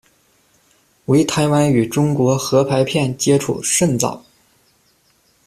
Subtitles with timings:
[1.05, 4.25] 为台湾与中国合拍片接触甚早。